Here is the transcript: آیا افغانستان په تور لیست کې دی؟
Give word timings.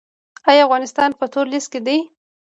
آیا 0.49 0.61
افغانستان 0.65 1.09
په 1.19 1.25
تور 1.33 1.45
لیست 1.51 1.69
کې 1.73 1.79
دی؟ 1.85 1.97